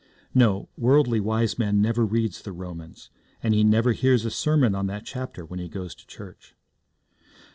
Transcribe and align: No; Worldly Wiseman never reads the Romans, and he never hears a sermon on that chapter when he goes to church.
No; 0.33 0.67
Worldly 0.79 1.19
Wiseman 1.19 1.79
never 1.79 2.03
reads 2.03 2.41
the 2.41 2.51
Romans, 2.53 3.11
and 3.43 3.53
he 3.53 3.63
never 3.63 3.91
hears 3.91 4.25
a 4.25 4.31
sermon 4.31 4.73
on 4.73 4.87
that 4.87 5.05
chapter 5.05 5.45
when 5.45 5.59
he 5.59 5.69
goes 5.69 5.93
to 5.93 6.07
church. 6.07 6.55